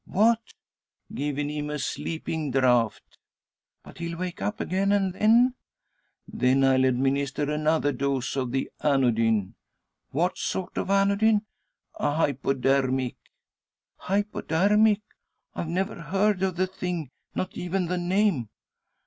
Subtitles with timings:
[0.07, 0.39] "What?"
[1.13, 3.19] "Given him a sleeping draught."
[3.83, 5.53] "But he'll wake up again; and then"
[6.27, 9.53] "Then I'll administer another dose of the anodyne."
[10.09, 11.43] "What sort of anodyne?"
[11.99, 13.17] "A hypodermic."
[13.97, 15.01] "Hypodermic!
[15.53, 18.49] I've never heard of the thing; not even the name!"